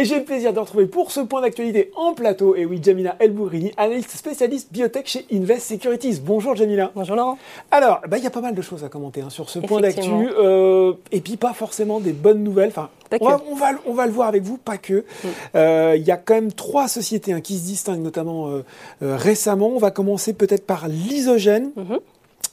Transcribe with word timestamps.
Et 0.00 0.06
j'ai 0.06 0.16
le 0.16 0.24
plaisir 0.24 0.54
de 0.54 0.58
retrouver 0.58 0.86
pour 0.86 1.12
ce 1.12 1.20
point 1.20 1.42
d'actualité 1.42 1.90
en 1.94 2.14
plateau, 2.14 2.56
et 2.56 2.64
oui, 2.64 2.80
Jamila 2.82 3.16
Elbourini, 3.18 3.74
analyste 3.76 4.12
spécialiste 4.12 4.72
biotech 4.72 5.06
chez 5.06 5.26
Invest 5.30 5.68
Securities. 5.68 6.20
Bonjour 6.24 6.56
Jamila. 6.56 6.90
Bonjour 6.94 7.16
Laurent. 7.16 7.36
Alors, 7.70 8.00
bah, 8.08 8.16
il 8.16 8.24
y 8.24 8.26
a 8.26 8.30
pas 8.30 8.40
mal 8.40 8.54
de 8.54 8.62
choses 8.62 8.82
à 8.82 8.88
commenter 8.88 9.20
hein, 9.20 9.28
sur 9.28 9.50
ce 9.50 9.58
point 9.58 9.82
d'actu, 9.82 10.08
euh, 10.10 10.94
et 11.12 11.20
puis 11.20 11.36
pas 11.36 11.52
forcément 11.52 12.00
des 12.00 12.14
bonnes 12.14 12.42
nouvelles. 12.42 12.70
Enfin, 12.70 12.88
on 13.20 13.28
va, 13.28 13.42
on, 13.50 13.54
va, 13.54 13.66
on 13.84 13.92
va, 13.92 14.06
le 14.06 14.12
voir 14.12 14.28
avec 14.28 14.42
vous, 14.42 14.56
pas 14.56 14.78
que. 14.78 15.04
Mm. 15.04 15.28
Euh, 15.56 15.96
il 15.98 16.02
y 16.02 16.10
a 16.10 16.16
quand 16.16 16.32
même 16.32 16.54
trois 16.54 16.88
sociétés 16.88 17.34
hein, 17.34 17.42
qui 17.42 17.58
se 17.58 17.66
distinguent, 17.66 18.00
notamment 18.00 18.48
euh, 18.48 18.62
récemment. 19.02 19.68
On 19.68 19.78
va 19.78 19.90
commencer 19.90 20.32
peut-être 20.32 20.64
par 20.64 20.88
l'isogène. 20.88 21.72
Mm-hmm 21.76 21.98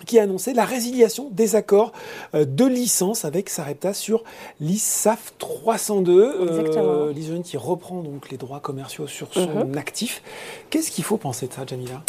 qui 0.05 0.19
a 0.19 0.23
annoncé 0.23 0.53
la 0.53 0.65
résiliation 0.65 1.29
des 1.31 1.55
accords 1.55 1.91
euh, 2.35 2.45
de 2.45 2.65
licence 2.65 3.25
avec 3.25 3.49
Sarepta 3.49 3.93
sur 3.93 4.23
l'ISAF 4.59 5.33
302. 5.39 6.13
Euh, 6.13 7.13
L'isogène 7.13 7.43
qui 7.43 7.57
reprend 7.57 8.01
donc 8.01 8.29
les 8.29 8.37
droits 8.37 8.59
commerciaux 8.59 9.07
sur 9.07 9.33
son 9.33 9.65
mhm. 9.65 9.77
actif. 9.77 10.21
Qu'est-ce 10.69 10.91
qu'il 10.91 11.03
faut 11.03 11.17
penser 11.17 11.47
de 11.47 11.53
ça, 11.53 11.63
Jamila? 11.65 12.03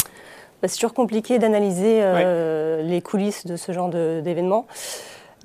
Bah, 0.61 0.67
C'est 0.67 0.75
toujours 0.75 0.93
compliqué 0.93 1.39
d'analyser 1.39 1.99
euh, 2.01 2.83
les 2.83 3.01
coulisses 3.01 3.45
de 3.45 3.55
ce 3.55 3.71
genre 3.71 3.89
d'événements. 3.89 4.67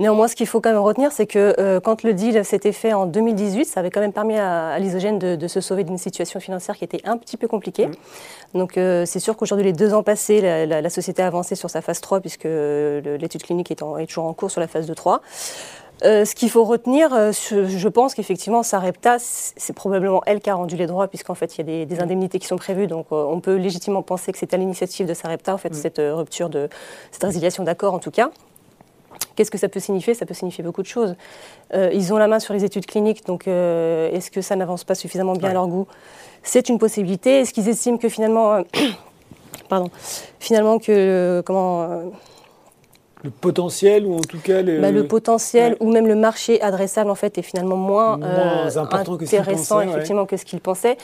Néanmoins, 0.01 0.27
ce 0.27 0.35
qu'il 0.35 0.47
faut 0.47 0.61
quand 0.61 0.71
même 0.71 0.81
retenir, 0.81 1.13
c'est 1.13 1.27
que 1.27 1.55
euh, 1.59 1.79
quand 1.79 2.03
le 2.03 2.15
deal 2.15 2.45
s'était 2.45 2.73
fait 2.73 2.93
en 2.93 3.07
2018, 3.07 3.65
ça 3.65 3.81
avait 3.81 3.91
quand 3.91 4.01
même 4.01 4.13
permis 4.13 4.37
à, 4.37 4.77
l'isogène 4.81 5.19
de, 5.19 5.49
se 5.49 5.61
sauver 5.61 5.85
d'une 5.85 5.99
situation 5.99 6.41
financière 6.41 6.77
qui 6.77 6.85
était 6.85 7.01
un 7.05 7.17
petit 7.17 7.37
peu 7.37 7.47
compliquée. 7.47 7.87
Mmh. 7.87 8.59
Donc 8.59 8.77
euh, 8.77 9.05
c'est 9.07 9.21
sûr 9.21 9.37
qu'aujourd'hui, 9.37 9.65
les 9.65 9.73
deux 9.73 9.95
ans 9.95 10.03
passés, 10.03 10.67
la, 10.67 10.91
société 10.91 11.23
a 11.23 11.27
avancé 11.29 11.55
sur 11.55 11.71
sa 11.71 11.81
phase 11.81 12.01
3 12.01 12.21
puisque 12.21 12.45
l'étude 12.45 13.43
clinique 13.43 13.71
est, 13.71 13.83
est, 13.83 14.07
toujours 14.07 14.25
en 14.25 14.33
cours 14.33 14.51
sur 14.51 14.61
la 14.61 14.67
phase 14.67 14.91
2-3. 14.91 15.21
Euh, 16.05 16.25
ce 16.25 16.35
qu'il 16.35 16.51
faut 16.51 16.65
retenir, 16.65 17.11
je 17.11 17.89
pense 17.89 18.15
qu'effectivement, 18.15 18.65
Sarepta, 18.65 19.19
c'est 19.21 19.73
probablement 19.73 20.23
elle 20.27 20.41
qui 20.41 20.51
a 20.51 20.55
rendu 20.57 20.77
les 20.77 20.87
droits, 20.87 21.07
puisqu'en 21.07 21.37
fait, 21.37 21.57
il 21.57 21.59
y 21.59 21.61
a 21.61 21.65
des, 21.65 21.87
des 21.87 21.97
mmh. 21.97 22.03
indemnités 22.03 22.39
qui 22.41 22.49
sont 22.49 22.57
prévues. 22.57 22.89
Donc, 22.89 23.07
on 23.11 23.39
peut 23.41 23.55
légitimement 23.55 24.03
penser 24.03 24.33
que 24.33 24.39
c'était 24.39 24.57
à 24.57 24.59
l'initiative 24.59 25.07
de 25.07 25.15
Sarepta, 25.15 25.55
en 25.55 25.59
fait, 25.59 25.71
mmh. 25.71 25.75
cette 25.75 25.99
rupture 25.99 26.49
de 26.51 26.69
cette 27.13 27.23
résiliation 27.23 27.63
d'accord, 27.63 27.95
en 27.95 28.01
tout 28.01 28.11
cas. 28.11 28.31
Qu'est-ce 29.37 29.51
que 29.51 29.59
ça 29.59 29.69
peut 29.69 29.81
signifier? 29.81 30.15
Ça 30.15 30.27
peut 30.27 30.35
signifier 30.35 30.63
beaucoup 30.63 30.83
de 30.83 30.87
choses. 30.87 31.17
Euh, 31.75 31.91
ils 31.93 32.13
ont 32.13 32.19
la 32.19 32.29
main 32.29 32.39
sur 32.39 32.55
les 32.55 32.65
études 32.65 32.87
cliniques, 32.87 33.27
donc 33.27 33.49
euh, 33.49 34.11
est-ce 34.13 34.31
que 34.31 34.41
ça 34.41 34.57
n'avance 34.57 34.85
pas 34.85 34.95
suffisamment 34.95 35.35
bien 35.35 35.51
à 35.51 35.53
leur 35.55 35.67
goût? 35.67 35.87
C'est 36.43 36.69
une 36.69 36.79
possibilité. 36.79 37.41
Est-ce 37.41 37.53
qu'ils 37.53 37.69
estiment 37.69 37.99
que 37.99 38.09
finalement, 38.09 38.55
euh, 38.55 38.63
pardon, 39.69 39.91
finalement 40.39 40.79
que 40.79 41.43
comment 41.45 42.13
le 43.23 43.31
potentiel 43.31 44.05
ou 44.05 44.17
en 44.17 44.21
tout 44.21 44.39
cas 44.39 44.63
bah, 44.63 44.91
le 44.91 45.07
potentiel 45.07 45.79
ou 45.81 45.91
même 45.91 46.07
le 46.07 46.15
marché 46.15 46.61
adressable 46.61 47.09
en 47.09 47.15
fait 47.15 47.39
est 47.39 47.43
finalement 47.43 47.77
moins, 47.77 48.21
intéressant 48.21 49.81
effectivement 49.81 50.27
que 50.27 50.37
ce 50.37 50.45
qu'ils 50.45 50.61
pensaient. 50.61 50.99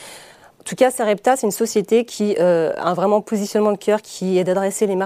En 0.61 0.63
tout 0.63 0.77
cas, 0.77 0.91
Sarepta, 0.91 1.37
c'est 1.37 1.47
une 1.47 1.53
société 1.53 2.05
qui 2.05 2.37
euh, 2.39 2.73
a 2.77 2.91
un 2.91 2.95
vraiment 2.95 3.23
positionnement 3.23 3.73
de 3.73 3.79
cœur 3.79 4.03
qui 4.03 4.39
est 4.39 4.45
d'adresser 4.45 4.87
les, 4.87 4.97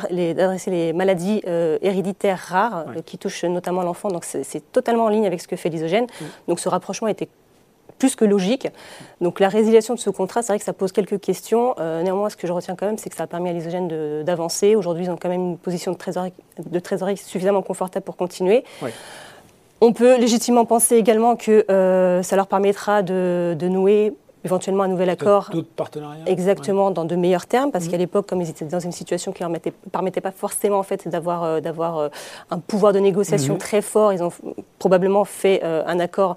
les, 0.67 0.93
maladies 0.93 1.43
euh, 1.47 1.79
héréditaires 1.81 2.39
rares 2.39 2.87
euh, 2.89 3.03
qui 3.07 3.19
touchent 3.19 3.45
notamment 3.45 3.83
l'enfant. 3.83 4.09
Donc 4.09 4.25
c'est 4.25 4.73
totalement 4.73 5.05
en 5.05 5.09
ligne 5.09 5.27
avec 5.27 5.41
ce 5.41 5.47
que 5.47 5.55
fait 5.55 5.69
l'isogène. 5.69 6.05
Mm. 6.05 6.25
Donc 6.49 6.61
ce 6.61 6.69
rapprochement 6.69 7.07
était 7.07 7.29
plus 7.99 8.17
que 8.17 8.25
logique. 8.25 8.67
Donc 9.21 9.39
la 9.39 9.49
résiliation 9.49 9.95
de 9.95 10.01
ce 10.01 10.11
contrat, 10.11 10.43
c'est 10.43 10.53
vrai 10.53 10.59
que 10.59 10.65
ça 10.65 10.73
pose 10.73 10.91
quelques 10.91 11.21
questions. 11.21 11.77
néanmoins, 11.79 12.29
ce 12.29 12.37
que 12.37 12.49
je 12.49 12.53
retiens 12.53 12.75
quand 12.75 12.87
même, 12.87 12.99
c'est 12.99 13.09
que 13.09 13.17
ça 13.17 13.23
a 13.23 13.27
permis 13.29 13.51
à 13.51 13.53
l'isogène 13.53 14.25
d'avancer. 14.25 14.75
Aujourd'hui, 14.75 15.05
ils 15.05 15.11
ont 15.11 15.17
quand 15.17 15.29
même 15.29 15.41
une 15.41 15.59
position 15.59 15.93
de 15.93 15.97
trésorerie, 15.97 16.33
de 16.59 16.79
trésorerie 16.81 17.17
suffisamment 17.17 17.63
confortable 17.63 18.05
pour 18.05 18.17
continuer. 18.17 18.65
On 19.81 19.93
peut 19.93 20.19
légitimement 20.19 20.65
penser 20.65 20.97
également 20.97 21.37
que 21.37 21.65
ça 22.25 22.35
leur 22.35 22.49
permettra 22.49 23.03
de, 23.03 23.55
de 23.57 23.69
nouer 23.69 24.13
éventuellement 24.45 24.83
un 24.83 24.89
nouvel 24.89 25.11
accord. 25.11 25.49
D'autres 25.51 25.69
partenariats 25.75 26.25
Exactement, 26.27 26.91
dans 26.91 27.05
de 27.05 27.17
meilleurs 27.17 27.47
termes, 27.47 27.71
parce 27.71 27.87
mmh. 27.87 27.91
qu'à 27.91 27.97
l'époque, 27.97 28.27
comme 28.29 28.41
ils 28.41 28.51
étaient 28.51 28.65
dans 28.65 28.81
une 28.81 28.93
situation 28.93 29.33
qui 29.33 29.43
ne 29.43 29.49
leur 29.49 29.61
permettait 29.91 30.21
pas 30.21 30.31
forcément 30.31 30.79
en 30.79 30.83
fait, 30.83 31.09
d'avoir 31.09 31.43
euh, 31.43 31.61
d'avoir 31.61 31.99
euh, 31.99 32.09
un 32.51 32.59
pouvoir 32.59 32.93
de 32.93 32.99
négociation 32.99 33.55
mmh. 33.55 33.59
très 33.59 33.83
fort, 33.83 34.13
ils 34.13 34.23
ont 34.23 34.33
probablement 34.79 35.25
fait 35.25 35.61
euh, 35.65 35.83
un 35.87 35.99
accord 35.99 36.37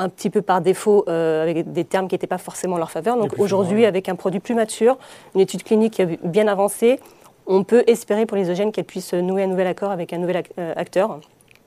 un 0.00 0.08
petit 0.08 0.30
peu 0.30 0.42
par 0.42 0.60
défaut 0.60 1.08
avec 1.08 1.72
des 1.72 1.84
termes 1.84 2.06
qui 2.06 2.14
n'étaient 2.14 2.28
pas 2.28 2.38
forcément 2.38 2.76
en 2.76 2.78
leur 2.78 2.92
faveur. 2.92 3.16
Donc 3.16 3.34
aujourd'hui, 3.36 3.84
avec 3.84 4.08
un 4.08 4.14
produit 4.14 4.38
plus 4.38 4.54
mature, 4.54 4.96
une 5.34 5.40
étude 5.40 5.64
clinique 5.64 6.00
bien 6.22 6.46
avancée, 6.46 7.00
on 7.48 7.64
peut 7.64 7.82
espérer 7.88 8.24
pour 8.24 8.36
les 8.36 8.48
OGN 8.48 8.70
qu'elle 8.70 8.84
puisse 8.84 9.12
nouer 9.12 9.42
un 9.42 9.48
nouvel 9.48 9.66
accord 9.66 9.90
avec 9.90 10.12
un 10.12 10.18
nouvel 10.18 10.44
acteur. 10.76 11.18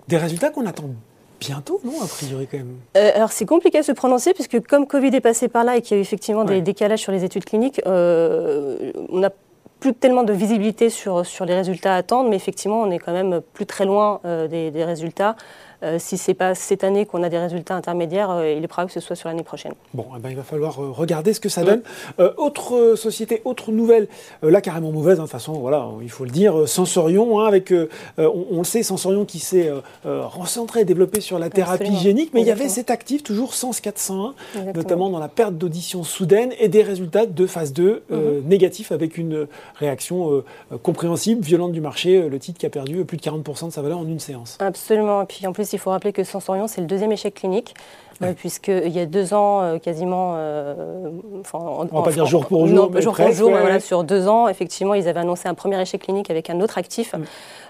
Des 0.08 0.16
résultats 0.16 0.50
qu'on 0.50 0.66
attend 0.66 0.86
bientôt, 1.42 1.82
non, 1.84 2.02
a 2.02 2.08
priori 2.08 2.48
quand 2.50 2.58
même? 2.58 2.78
Euh, 2.96 3.12
Alors 3.16 3.32
c'est 3.32 3.46
compliqué 3.46 3.80
à 3.80 3.84
se 3.84 3.92
prononcer 3.92 4.34
puisque 4.34 4.62
comme 4.68 4.88
Covid 4.88 5.14
est 5.14 5.22
passé 5.22 5.50
par 5.50 5.64
là 5.64 5.76
et 5.76 5.82
qu'il 5.82 5.96
y 5.96 5.98
a 5.98 6.00
eu 6.00 6.02
effectivement 6.02 6.46
des 6.46 6.62
décalages 6.62 7.00
sur 7.00 7.12
les 7.12 7.26
études 7.26 7.46
cliniques, 7.46 7.82
euh, 7.88 8.92
on 9.10 9.20
n'a 9.20 9.32
plus 9.80 9.96
tellement 9.96 10.24
de 10.24 10.32
visibilité 10.32 10.92
sur, 10.92 11.26
sur 11.26 11.44
les 11.46 11.56
résultats 11.56 11.96
à 11.96 11.98
attendre, 11.98 12.30
mais 12.30 12.36
effectivement 12.36 12.82
on 12.82 12.92
est 12.92 13.00
quand 13.00 13.12
même 13.12 13.42
plus 13.54 13.66
très 13.66 13.86
loin 13.86 14.22
euh, 14.24 14.48
des, 14.48 14.70
des, 14.70 14.86
résultats. 14.86 15.36
Euh, 15.84 15.98
si 16.00 16.18
ce 16.18 16.30
n'est 16.30 16.36
pas 16.36 16.54
cette 16.54 16.84
année 16.84 17.06
qu'on 17.06 17.24
a 17.24 17.30
des 17.30 17.40
résultats 17.40 17.76
intermédiaires, 17.76 18.30
euh, 18.30 18.54
il 18.56 18.64
est 18.64 18.68
probable 18.68 18.90
que 18.90 18.94
ce 18.94 19.00
soit 19.00 19.16
sur 19.16 19.30
l'année 19.30 19.44
prochaine. 19.44 19.74
Bon, 19.94 20.06
eh 20.16 20.20
ben, 20.20 20.30
il 20.30 20.36
va 20.36 20.44
falloir 20.44 20.80
euh, 20.80 20.92
regarder 20.92 21.34
ce 21.34 21.40
que 21.40 21.50
ça 21.50 21.64
donne. 21.64 21.82
autre 22.38 22.96
société, 22.96 23.42
autre 23.46 23.72
nouvelle, 23.72 24.08
là 24.44 24.62
carrément 24.62 24.92
mauvaise, 24.92 25.20
hein, 25.20 25.24
de 25.24 25.28
toute 25.28 25.32
façon, 25.32 25.54
voilà, 25.54 25.88
il 26.02 26.10
faut 26.10 26.24
le 26.24 26.30
dire, 26.30 26.68
Sensorion, 26.68 27.40
hein, 27.40 27.46
avec, 27.46 27.74
on, 28.18 28.58
le 28.58 28.64
sait, 28.64 28.84
Sensorion 28.84 29.26
qui 29.26 29.40
s'est 29.40 29.72
recentré 30.04 30.82
et 30.82 30.86
développé 30.86 31.22
sur 31.22 31.40
la 31.40 31.50
thérapie 31.50 31.96
génique, 31.98 32.32
mais 32.34 32.42
il 32.42 32.48
y 32.48 32.52
avait 32.52 32.70
cet 32.70 32.92
actif, 32.92 33.24
toujours 33.24 33.54
Sens 33.54 33.82
401, 33.82 34.34
notamment 34.76 35.10
dans 35.10 35.20
la 35.20 35.30
perte 35.30 35.56
d'audition 35.56 36.04
soudaine 36.04 36.52
et 36.60 36.68
des 36.68 36.84
résultats 36.84 37.26
de 37.26 37.46
phase 37.46 37.74
2 37.74 38.04
mhm. 38.10 38.20
négatifs 38.46 38.92
avec 38.92 39.18
une 39.18 39.48
réaction 39.76 40.44
compréhensible, 40.84 41.42
violente 41.42 41.72
du 41.72 41.82
marché, 41.82 42.30
le 42.30 42.40
titre 42.40 42.60
qui 42.60 42.66
a 42.66 42.70
perdu 42.70 43.04
plus 43.06 43.18
de 43.18 43.24
40% 43.24 43.68
de 43.68 43.72
sa 43.72 43.82
valeur 43.82 44.00
en 44.00 44.08
une 44.08 44.20
séance. 44.20 44.58
Absolument, 44.60 45.24
et 45.24 45.26
puis 45.26 45.48
en 45.48 45.54
plus 45.54 45.71
il 45.74 45.80
faut 45.80 45.90
rappeler 45.90 46.14
que 46.14 46.24
Sensorion, 46.24 46.68
c'est 46.68 46.82
le 46.82 46.88
deuxième 46.88 47.12
échec 47.12 47.34
clinique. 47.34 47.76
Euh, 48.24 48.34
puisqu'il 48.34 48.90
y 48.90 49.00
a 49.00 49.06
deux 49.06 49.34
ans, 49.34 49.62
euh, 49.62 49.78
quasiment. 49.80 50.34
Euh, 50.36 51.10
on 51.54 51.84
ne 51.86 51.90
va 51.90 52.02
pas 52.04 52.12
dire 52.12 52.26
jour 52.26 52.46
pour 52.46 52.68
jour. 52.68 52.92
jour 53.02 53.16
pour 53.16 53.32
jour, 53.32 53.50
voilà, 53.50 53.80
sur 53.80 54.04
deux 54.04 54.28
ans, 54.28 54.48
effectivement, 54.48 54.94
ils 54.94 55.08
avaient 55.08 55.20
annoncé 55.20 55.48
un 55.48 55.54
premier 55.54 55.82
échec 55.82 56.02
clinique 56.04 56.30
avec 56.30 56.50
un 56.50 56.62
autre 56.62 56.78
actif. 56.78 57.14
Mm. 57.14 57.24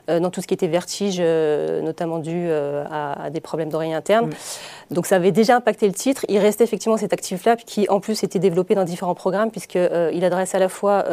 Euh, 0.10 0.20
dans 0.20 0.32
tout 0.32 0.42
ce 0.42 0.48
qui 0.48 0.54
était 0.54 0.68
vertige, 0.68 1.18
euh, 1.20 1.82
notamment 1.82 2.18
dû 2.18 2.46
euh, 2.48 2.84
à, 2.90 3.30
des 3.30 3.40
problèmes 3.40 3.70
d'oreille 3.70 3.94
interne. 3.94 4.28
Mm. 4.28 4.94
Donc 4.94 5.06
ça 5.06 5.18
avait 5.18 5.32
déjà 5.32 5.56
impacté 5.56 5.88
le 5.88 5.94
titre. 5.94 6.26
Il 6.28 6.40
restait 6.40 6.64
effectivement 6.64 6.98
cet 6.98 7.14
actif-là 7.14 7.56
qui 7.56 7.88
en 7.90 8.00
plus 8.00 8.24
était 8.24 8.40
développé 8.40 8.74
dans 8.74 8.84
différents 8.84 9.16
programmes 9.16 9.52
puisqu'il 9.52 10.26
adresse 10.26 10.56
à 10.56 10.60
la 10.60 10.70
fois 10.70 11.04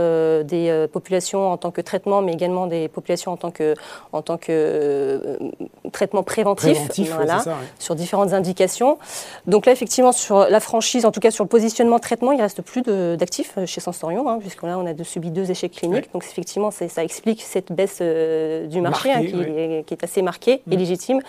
des 0.43 0.87
populations 0.93 1.53
en 1.53 1.57
tant 1.57 1.71
que 1.71 1.81
traitement 1.81 2.23
mais 2.23 2.33
également 2.33 2.67
des 2.67 2.89
populations 2.89 3.33
en 3.33 3.37
tant 3.37 3.53
que, 3.53 3.75
en 4.13 4.23
tant 4.23 4.37
que 4.37 5.39
traitement 5.93 6.25
préventif, 6.25 7.15
voilà, 7.15 7.45
sur 7.79 7.95
différentes 7.95 8.33
indications. 8.33 8.99
Donc 9.47 9.67
là 9.67 9.73
effectivement 9.73 10.13
sur 10.13 10.49
la 10.49 10.61
franchise, 10.61 11.05
en 11.05 11.11
tout 11.11 11.21
cas 11.21 11.31
sur 11.31 11.45
le 11.45 11.49
positionnement 11.49 11.99
traitement, 11.99 12.33
il 12.33 12.41
reste 12.41 12.63
plus 12.63 12.83
d'actifs 12.83 13.59
chez 13.67 13.81
Sensorion 13.81 14.29
hein, 14.29 14.39
puisque 14.41 14.63
là 14.63 14.79
on 14.79 14.87
a 14.87 15.05
subi 15.05 15.31
deux 15.31 15.51
échecs 15.51 15.73
cliniques. 15.73 16.13
Donc 16.13 16.25
effectivement 16.25 16.71
ça 16.71 17.05
explique 17.05 17.43
cette 17.43 17.73
baisse 17.73 18.01
du 18.01 18.81
marché 18.81 19.13
hein, 19.13 19.25
qui, 19.25 19.95
est, 19.95 20.05
assez 20.05 20.23
marqué 20.23 20.63
et 20.71 20.77
mm. 20.77 20.79
légitime. 20.79 21.21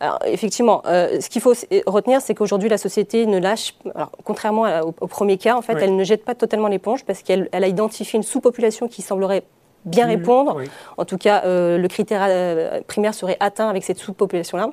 Alors, 0.00 0.18
effectivement, 0.26 0.82
euh, 0.86 1.20
ce 1.20 1.28
qu'il 1.28 1.40
faut 1.40 1.54
retenir, 1.86 2.20
c'est 2.20 2.34
qu'aujourd'hui, 2.34 2.68
la 2.68 2.78
société 2.78 3.26
ne 3.26 3.38
lâche, 3.38 3.74
alors, 3.94 4.10
contrairement 4.24 4.64
au, 5.00 5.06
premier 5.06 5.38
cas, 5.38 5.56
en 5.56 5.62
fait, 5.62 5.78
elle 5.80 5.96
ne 5.96 6.04
jette 6.04 6.24
pas 6.24 6.34
totalement 6.34 6.68
l'éponge 6.68 7.04
parce 7.04 7.22
qu'elle 7.22 7.48
a 7.52 7.66
identifié 7.66 8.16
une 8.16 8.22
sous-population 8.22 8.88
qui 8.88 9.02
semblerait 9.02 9.44
bien 9.84 10.06
mm. 10.06 10.10
répondre. 10.10 10.60
En 10.96 11.04
tout 11.04 11.18
cas, 11.18 11.42
euh, 11.44 11.78
le 11.78 11.88
critère 11.88 12.24
euh, 12.28 12.80
primaire 12.86 13.14
serait 13.14 13.36
atteint 13.40 13.68
avec 13.68 13.84
cette 13.84 13.98
sous-population-là. 13.98 14.70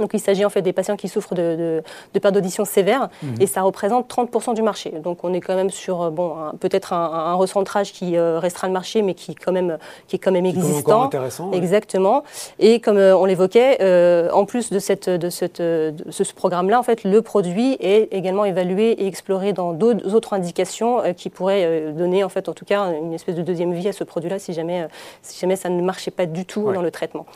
Donc 0.00 0.10
il 0.14 0.20
s'agit 0.20 0.44
en 0.44 0.50
fait 0.50 0.62
des 0.62 0.72
patients 0.72 0.96
qui 0.96 1.08
souffrent 1.08 1.34
de, 1.34 1.82
de, 2.14 2.18
perte 2.18 2.34
d'audition 2.34 2.64
sévère 2.64 3.08
mhm. 3.22 3.34
et 3.40 3.46
ça 3.46 3.62
représente 3.62 4.08
30% 4.08 4.54
du 4.54 4.62
marché. 4.62 4.90
Donc 5.02 5.24
on 5.24 5.32
est 5.32 5.40
quand 5.40 5.54
même 5.54 5.70
sur 5.70 6.02
euh, 6.02 6.10
bon, 6.10 6.34
peut-être 6.58 6.92
un, 6.92 7.34
recentrage 7.34 7.92
qui 7.92 8.16
euh, 8.16 8.38
restera 8.38 8.66
le 8.66 8.72
marché 8.72 9.02
mais 9.02 9.14
qui, 9.14 9.34
quand 9.34 9.52
même, 9.52 9.78
qui 10.08 10.16
est 10.16 10.18
quand 10.18 10.32
même 10.32 10.46
existant. 10.46 11.04
intéressant, 11.04 11.52
Exactement. 11.52 12.24
Et 12.58 12.80
comme 12.80 12.98
euh, 12.98 13.16
on 13.16 13.24
l'évoquait, 13.24 14.30
en 14.32 14.44
plus 14.44 14.70
de, 14.70 14.78
cette, 14.78 15.08
de, 15.08 15.30
cette, 15.30 15.60
de 15.60 16.10
ce 16.10 16.34
programme-là, 16.34 16.78
en 16.78 16.82
fait, 16.82 17.04
le 17.04 17.22
produit 17.22 17.76
est 17.80 18.12
également 18.12 18.44
évalué 18.44 18.90
et 18.92 19.06
exploré 19.06 19.52
dans 19.52 19.72
d'autres 19.72 20.14
autres 20.14 20.32
indications 20.32 21.02
qui 21.16 21.30
pourraient 21.30 21.92
donner 21.92 22.24
en 22.24 22.28
fait 22.28 22.48
en 22.48 22.52
tout 22.52 22.64
cas 22.64 22.92
une 22.92 23.12
espèce 23.12 23.34
de 23.34 23.42
deuxième 23.42 23.72
vie 23.72 23.88
à 23.88 23.92
ce 23.92 24.04
produit-là 24.04 24.38
si 24.38 24.52
jamais, 24.52 24.86
si 25.22 25.38
jamais 25.38 25.56
ça 25.56 25.68
ne 25.68 25.82
marchait 25.82 26.10
pas 26.10 26.26
du 26.26 26.44
tout 26.44 26.72
dans 26.72 26.82
le 26.82 26.90
traitement. 26.90 27.26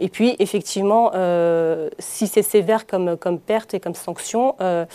Et 0.00 0.08
puis, 0.08 0.34
effectivement, 0.38 1.12
euh, 1.14 1.90
si 1.98 2.26
c'est 2.26 2.42
sévère 2.42 2.86
comme, 2.86 3.18
comme 3.18 3.38
perte 3.38 3.74
et 3.74 3.80
comme 3.80 3.94
sanction, 3.94 4.56
euh, 4.62 4.86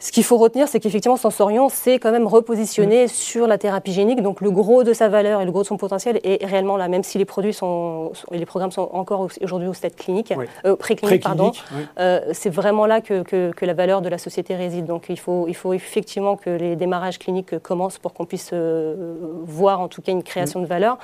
Ce 0.00 0.12
qu'il 0.12 0.22
faut 0.22 0.36
retenir, 0.36 0.68
c'est 0.68 0.78
qu'effectivement, 0.78 1.16
Sensorion 1.16 1.68
s'est 1.68 1.98
quand 1.98 2.12
même 2.12 2.28
repositionné 2.28 3.06
mm. 3.06 3.08
sur 3.08 3.48
la 3.48 3.58
thérapie 3.58 3.92
génique. 3.92 4.22
Donc, 4.22 4.40
le 4.40 4.50
gros 4.50 4.84
de 4.84 4.92
sa 4.92 5.08
valeur 5.08 5.40
et 5.40 5.44
le 5.44 5.50
gros 5.50 5.62
de 5.62 5.66
son 5.66 5.76
potentiel 5.76 6.20
est 6.22 6.44
réellement 6.44 6.76
là, 6.76 6.86
même 6.86 7.02
si 7.02 7.18
les 7.18 7.24
produits 7.24 7.52
sont, 7.52 8.12
les 8.30 8.46
programmes 8.46 8.70
sont 8.70 8.88
encore 8.92 9.26
aujourd'hui 9.42 9.68
au 9.68 9.74
stade 9.74 9.96
clinique, 9.96 10.32
euh, 10.64 10.76
pré-clinique, 10.76 11.24
pardon. 11.24 11.50
Euh, 11.98 12.20
c'est 12.32 12.50
vraiment 12.50 12.86
là 12.86 13.00
que, 13.00 13.22
que, 13.22 13.64
la 13.64 13.74
valeur 13.74 14.00
de 14.00 14.08
la 14.08 14.18
société 14.18 14.54
réside. 14.54 14.86
Donc, 14.86 15.06
il 15.08 15.18
faut, 15.18 15.46
il 15.48 15.54
faut 15.54 15.72
effectivement 15.72 16.36
que 16.36 16.48
les 16.48 16.76
démarrages 16.76 17.18
cliniques 17.18 17.58
commencent 17.58 17.98
pour 17.98 18.14
qu'on 18.14 18.24
puisse 18.24 18.50
euh, 18.52 19.16
voir 19.44 19.80
en 19.80 19.88
tout 19.88 20.00
cas 20.00 20.12
une 20.12 20.22
création 20.22 20.60
mm. 20.60 20.62
de 20.62 20.68
valeur. 20.68 20.98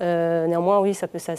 néanmoins, 0.00 0.78
oui, 0.78 0.94
ça 0.94 1.08
peut. 1.08 1.18
Ça, 1.18 1.34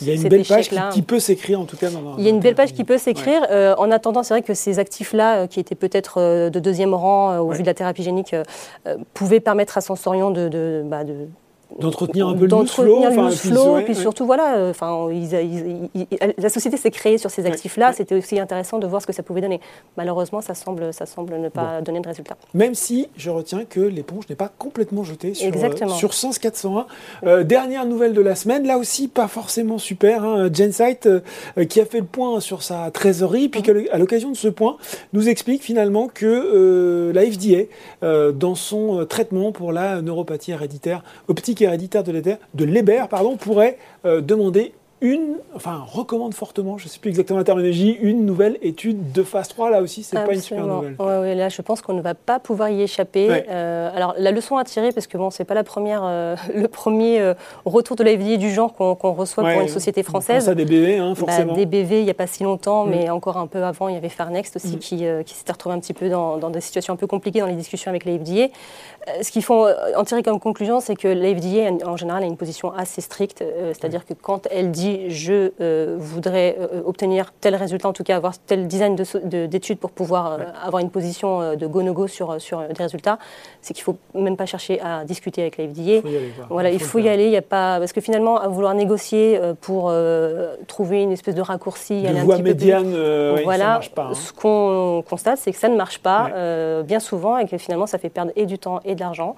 il 0.00 0.06
y 0.06 0.10
a 0.10 0.14
une 0.14 0.28
belle 0.28 0.44
page 0.44 0.68
qui, 0.92 1.00
peut 1.00 1.18
s'écrire 1.18 1.60
en 1.60 1.64
tout 1.64 1.78
cas. 1.78 1.88
Il 2.18 2.24
y 2.24 2.26
a 2.26 2.30
une 2.30 2.40
belle 2.40 2.54
page 2.54 2.74
qui 2.74 2.84
peut 2.84 2.98
s'écrire. 2.98 3.46
en 3.78 3.90
attendant, 3.90 4.22
c'est 4.22 4.34
vrai 4.34 4.42
que 4.42 4.52
ces 4.52 4.78
actifs-là, 4.78 5.46
qui 5.46 5.58
étaient 5.58 5.74
peut-être 5.74 6.41
de 6.50 6.60
deuxième 6.60 6.94
rang 6.94 7.32
euh, 7.32 7.38
au 7.38 7.50
vu 7.50 7.62
de 7.62 7.66
la 7.66 7.74
thérapie 7.74 8.02
génique 8.02 8.34
euh, 8.34 8.42
euh, 8.86 8.96
pouvait 9.14 9.40
permettre 9.40 9.78
à 9.78 9.80
Sensorion 9.80 10.30
de, 10.30 10.48
de, 10.48 10.82
bah, 10.84 11.04
de 11.04 11.28
d'entretenir 11.78 12.28
un 12.28 12.34
peu 12.34 12.46
le 12.46 12.66
flow, 12.66 13.78
et 13.78 13.82
puis 13.84 13.94
surtout 13.94 14.26
voilà, 14.26 14.68
enfin 14.70 15.08
la 16.38 16.48
société 16.48 16.76
s'est 16.76 16.90
créée 16.90 17.18
sur 17.18 17.30
ces 17.30 17.46
actifs-là, 17.46 17.92
c'était 17.92 18.14
aussi 18.14 18.38
intéressant 18.38 18.78
de 18.78 18.86
voir 18.86 19.02
ce 19.02 19.06
que 19.06 19.12
ça 19.12 19.22
pouvait 19.22 19.40
donner. 19.40 19.60
Malheureusement, 19.96 20.40
ça 20.40 20.54
semble, 20.54 20.92
ça 20.92 21.06
semble 21.06 21.38
ne 21.38 21.48
pas 21.48 21.80
donner 21.80 22.00
de 22.00 22.08
résultat. 22.08 22.36
Même 22.54 22.74
si 22.74 23.08
je 23.16 23.30
retiens 23.30 23.64
que 23.64 23.80
l'éponge 23.80 24.28
n'est 24.28 24.36
pas 24.36 24.50
complètement 24.58 25.04
jetée 25.04 25.34
sur, 25.34 25.52
sur 25.90 26.14
Sens 26.14 26.38
401. 26.38 27.44
dernière 27.44 27.86
nouvelle 27.86 28.14
de 28.14 28.20
la 28.20 28.34
semaine, 28.34 28.66
là 28.66 28.78
aussi 28.78 29.08
pas 29.08 29.28
forcément 29.28 29.78
super. 29.78 30.24
Hein, 30.24 30.50
Gensight 30.52 31.08
qui 31.68 31.80
a 31.80 31.84
fait 31.84 32.00
le 32.00 32.06
point 32.06 32.40
sur 32.40 32.62
sa 32.62 32.90
trésorerie, 32.90 33.48
puis 33.48 33.62
mhm. 33.62 33.86
à 33.92 33.98
l'occasion 33.98 34.30
de 34.30 34.36
ce 34.36 34.48
point 34.48 34.76
nous 35.12 35.28
explique 35.28 35.62
finalement 35.62 36.08
que 36.08 37.12
la 37.14 37.22
FDA 37.22 37.64
dans 38.32 38.54
son 38.54 39.06
traitement 39.06 39.52
pour 39.52 39.72
la 39.72 40.02
neuropathie 40.02 40.52
héréditaire 40.52 41.02
optique 41.28 41.61
héréditaire 41.64 42.04
de 42.04 42.64
l'Eber, 42.64 43.08
pardon, 43.08 43.36
pourrait 43.36 43.78
euh, 44.04 44.20
demander 44.20 44.72
une, 45.02 45.34
enfin, 45.56 45.84
recommande 45.84 46.32
fortement, 46.32 46.78
je 46.78 46.84
ne 46.84 46.88
sais 46.88 47.00
plus 47.00 47.10
exactement 47.10 47.38
la 47.38 47.44
terminologie, 47.44 47.98
une 48.00 48.24
nouvelle 48.24 48.56
étude 48.62 49.10
de 49.10 49.24
phase 49.24 49.48
3. 49.48 49.68
Là 49.70 49.82
aussi, 49.82 50.04
c'est 50.04 50.14
pas 50.14 50.32
une 50.32 50.40
super 50.40 50.64
nouvelle. 50.64 50.94
Oui, 50.98 51.34
là, 51.34 51.48
je 51.48 51.60
pense 51.60 51.82
qu'on 51.82 51.92
ne 51.92 52.00
va 52.00 52.14
pas 52.14 52.38
pouvoir 52.38 52.70
y 52.70 52.82
échapper. 52.82 53.28
Euh, 53.50 53.90
alors, 53.94 54.14
la 54.16 54.30
leçon 54.30 54.56
à 54.56 54.64
tirer, 54.64 54.92
parce 54.92 55.08
que 55.08 55.18
bon, 55.18 55.30
c'est 55.30 55.44
pas 55.44 55.54
la 55.54 55.64
première, 55.64 56.02
euh, 56.04 56.36
le 56.54 56.68
premier 56.68 57.20
euh, 57.20 57.34
retour 57.64 57.96
de 57.96 58.04
la 58.04 58.12
du 58.12 58.52
genre 58.52 58.72
qu'on 58.74 59.12
reçoit 59.12 59.42
pour 59.42 59.60
une 59.60 59.68
société 59.68 60.04
française. 60.04 60.44
Ça 60.44 60.54
des 60.54 60.64
BV, 60.64 60.98
hein, 60.98 61.10
bah, 61.10 61.14
forcément. 61.16 61.54
des 61.54 61.66
BV, 61.66 61.98
il 62.00 62.04
n'y 62.04 62.10
a 62.10 62.14
pas 62.14 62.28
si 62.28 62.44
longtemps, 62.44 62.84
mm. 62.84 62.90
mais 62.90 63.10
encore 63.10 63.38
un 63.38 63.48
peu 63.48 63.64
avant, 63.64 63.88
il 63.88 63.94
y 63.94 63.96
avait 63.96 64.10
Farnext 64.10 64.56
aussi 64.56 64.76
mm. 64.76 64.78
qui, 64.78 65.04
qui 65.26 65.34
s'était 65.34 65.50
retrouvé 65.50 65.74
un 65.74 65.80
petit 65.80 65.94
peu 65.94 66.08
dans, 66.08 66.36
dans, 66.36 66.50
des 66.50 66.60
situations 66.60 66.94
un 66.94 66.96
peu 66.96 67.08
compliquées 67.08 67.40
dans 67.40 67.46
les 67.46 67.56
discussions 67.56 67.88
avec 67.88 68.04
la 68.04 68.12
FDA. 68.12 68.54
ce 69.22 69.32
qu'il 69.32 69.42
faut 69.42 69.66
en 69.96 70.04
tirer 70.04 70.22
comme 70.22 70.38
conclusion, 70.38 70.78
c'est 70.78 70.94
que 70.94 71.08
la 71.08 71.34
FDA, 71.34 71.86
en 71.88 71.96
général, 71.96 72.22
a 72.22 72.26
une 72.26 72.36
position 72.36 72.72
assez 72.72 73.00
stricte, 73.00 73.42
c'est-à-dire 73.72 74.04
que 74.06 74.14
quand 74.14 74.46
elle 74.50 74.70
dit 74.70 74.91
je 75.08 75.52
euh, 75.60 75.96
voudrais 75.98 76.56
euh, 76.58 76.82
obtenir 76.84 77.32
tel 77.40 77.54
résultat, 77.54 77.88
en 77.88 77.92
tout 77.92 78.04
cas 78.04 78.16
avoir 78.16 78.38
tel 78.38 78.66
design 78.66 78.96
d'études 78.96 79.78
pour 79.78 79.90
pouvoir 79.90 80.32
euh, 80.32 80.38
avoir 80.62 80.80
une 80.82 80.90
position 80.90 81.54
de 81.56 81.66
go-no-go 81.66 82.06
sur, 82.06 82.40
sur 82.40 82.60
des 82.60 82.82
résultats, 82.82 83.18
c'est 83.60 83.74
qu'il 83.74 83.82
ne 83.82 83.84
faut 83.84 83.98
même 84.18 84.36
pas 84.36 84.46
chercher 84.46 84.80
à 84.80 85.04
discuter 85.04 85.42
avec 85.42 85.56
la 85.56 85.64
FDA. 85.64 85.82
Il 85.82 86.00
faut 86.02 86.08
y 86.08 86.16
aller. 86.16 86.32
Voilà, 86.48 86.70
il 86.70 86.80
faut, 86.80 86.98
y 86.98 87.08
aller. 87.08 87.26
Il 87.26 87.32
y 87.32 87.36
a 87.36 87.42
pas 87.42 87.78
parce 87.78 87.92
que 87.92 88.00
finalement, 88.00 88.38
à 88.38 88.48
vouloir 88.48 88.74
négocier 88.74 89.40
pour 89.60 89.92
trouver 90.66 91.02
une 91.02 91.12
espèce 91.12 91.34
de 91.34 91.42
raccourci, 91.42 92.02
de 92.02 92.20
voie 92.20 92.38
médiane, 92.38 92.92
voilà, 93.44 93.64
ça 93.64 93.70
marche 93.72 93.90
pas, 93.90 94.08
hein. 94.10 94.14
ce 94.14 94.32
qu'on 94.32 95.04
constate, 95.08 95.38
c'est 95.38 95.52
que 95.52 95.58
ça 95.58 95.68
ne 95.68 95.76
marche 95.76 95.98
pas 95.98 96.82
bien 96.82 97.00
souvent 97.00 97.38
et 97.38 97.46
que 97.46 97.58
finalement, 97.58 97.86
ça 97.86 97.98
fait 97.98 98.10
perdre 98.10 98.32
et 98.36 98.46
du 98.46 98.58
temps 98.58 98.80
et 98.84 98.94
de 98.94 99.00
l'argent 99.00 99.36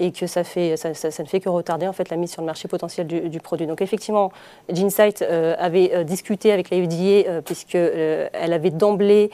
et 0.00 0.12
que 0.12 0.26
ça, 0.26 0.44
fait, 0.44 0.76
ça, 0.76 0.90
ne 0.90 1.28
fait 1.28 1.40
que 1.40 1.48
retarder 1.48 1.88
en 1.88 1.92
fait 1.92 2.08
la 2.10 2.16
mise 2.16 2.30
sur 2.30 2.42
le 2.42 2.46
marché 2.46 2.68
potentiel 2.68 3.06
du, 3.06 3.28
du 3.28 3.40
produit. 3.40 3.66
Donc 3.66 3.82
effectivement, 3.82 4.30
Ginsight 4.68 4.87
euh, 5.22 5.54
avait 5.58 5.92
euh, 5.94 6.04
discuté 6.04 6.52
avec 6.52 6.70
la 6.70 6.78
FDA 6.78 7.28
euh, 7.28 7.40
puisqu'elle 7.40 8.52
avait 8.52 8.70
d'emblée 8.70 9.30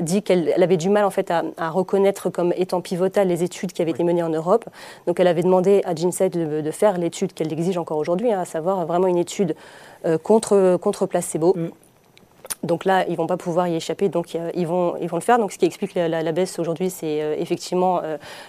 dit 0.00 0.22
qu'elle 0.22 0.52
avait 0.60 0.76
du 0.76 0.88
mal 0.88 1.04
en 1.04 1.10
fait 1.10 1.30
à, 1.30 1.70
reconnaître 1.70 2.28
comme 2.28 2.52
étant 2.56 2.80
pivotales 2.80 3.28
les 3.28 3.44
études 3.44 3.72
qui 3.72 3.82
avaient 3.82 3.92
été 3.92 4.02
menées 4.02 4.24
en 4.24 4.30
Europe. 4.30 4.64
Donc 5.06 5.20
elle 5.20 5.28
avait 5.28 5.44
demandé 5.44 5.80
à 5.84 5.94
Ginsight 5.94 6.36
de, 6.36 6.70
faire 6.72 6.98
l'étude 6.98 7.32
qu'elle 7.32 7.52
exige 7.52 7.78
encore 7.78 7.98
aujourd'hui, 7.98 8.32
hein, 8.32 8.40
à 8.40 8.44
savoir 8.44 8.84
vraiment 8.84 9.06
une 9.06 9.16
étude 9.16 9.54
contre, 10.24 10.76
contre 10.78 11.06
placebo. 11.06 11.54
Mm. 11.56 11.68
Donc 12.64 12.84
là, 12.84 13.04
ils 13.06 13.12
ne 13.12 13.16
vont 13.16 13.28
pas 13.28 13.36
pouvoir 13.36 13.68
y 13.68 13.76
échapper, 13.76 14.08
donc 14.08 14.36
ils 14.54 14.66
vont, 14.66 14.96
ils 15.00 15.08
vont 15.08 15.18
le 15.18 15.22
faire. 15.22 15.38
Donc 15.38 15.52
ce 15.52 15.58
qui 15.58 15.66
explique 15.66 15.94
la, 15.94 16.32
baisse 16.32 16.58
aujourd'hui, 16.58 16.90
c'est 16.90 17.36
effectivement 17.38 18.00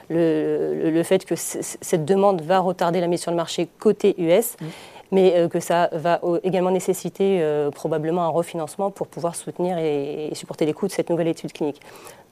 le, 0.10 0.90
le, 0.90 1.04
fait 1.04 1.24
que 1.24 1.36
cette 1.36 2.04
demande 2.04 2.42
va 2.42 2.58
retarder 2.58 3.00
la 3.00 3.06
mise 3.06 3.22
sur 3.22 3.30
le 3.30 3.38
marché 3.38 3.68
côté 3.78 4.16
US. 4.18 4.56
Mm 4.60 4.66
mais 5.12 5.34
euh, 5.36 5.48
que 5.48 5.60
ça 5.60 5.90
va 5.92 6.20
également 6.44 6.72
nécessiter 6.72 7.40
euh, 7.42 7.72
probablement 7.72 8.24
un 8.24 8.30
refinancement 8.30 8.92
pour 8.92 9.08
pouvoir 9.08 9.36
soutenir 9.36 9.78
et, 9.78 10.30
supporter 10.34 10.66
les 10.66 10.74
coûts 10.74 10.88
de 10.88 10.92
cette 10.92 11.10
nouvelle 11.10 11.28
étude 11.28 11.54
clinique. 11.54 11.82